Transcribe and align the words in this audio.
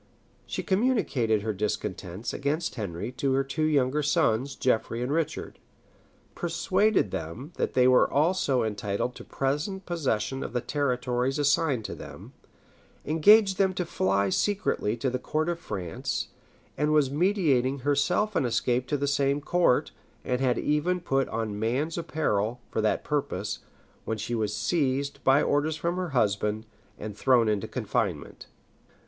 She 0.47 0.63
communicated 0.63 1.43
her 1.43 1.53
discontents 1.53 2.33
against 2.33 2.73
Henry 2.73 3.11
to 3.11 3.33
her 3.33 3.43
two 3.43 3.65
younger 3.65 4.01
sons, 4.01 4.55
Geoffrey 4.55 4.99
and 5.03 5.11
Richard; 5.11 5.59
persuaded 6.33 7.11
them 7.11 7.51
that 7.57 7.75
they 7.75 7.87
were 7.87 8.09
also 8.11 8.63
entitled 8.63 9.13
to 9.13 9.23
present 9.23 9.85
possession 9.85 10.41
of 10.43 10.53
the 10.53 10.59
territories 10.59 11.37
assigned 11.37 11.85
to 11.85 11.93
them; 11.93 12.33
engaged 13.05 13.59
them 13.59 13.75
to 13.75 13.85
fly 13.85 14.29
secretly 14.29 14.97
to 14.97 15.11
the 15.11 15.19
court 15.19 15.47
of 15.47 15.59
France; 15.59 16.29
and 16.75 16.91
was 16.91 17.11
meditating 17.11 17.81
herself 17.81 18.35
an 18.35 18.43
escape 18.43 18.87
to 18.87 18.97
the 18.97 19.05
same 19.05 19.39
court, 19.39 19.91
and 20.25 20.41
had 20.41 20.57
even 20.57 20.99
put 20.99 21.29
on 21.29 21.59
man's 21.59 21.95
apparel 21.95 22.59
for 22.71 22.81
that 22.81 23.03
purpose, 23.03 23.59
when 24.05 24.17
she 24.17 24.33
was 24.33 24.57
seized 24.57 25.23
by 25.23 25.43
orders 25.43 25.75
from 25.75 25.95
her 25.97 26.09
husband, 26.09 26.65
and 26.97 27.15
thrown 27.15 27.47
into 27.47 27.67
confinement. 27.67 28.47